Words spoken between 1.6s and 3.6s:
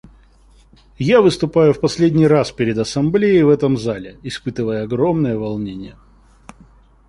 в последний раз перед Ассамблеей в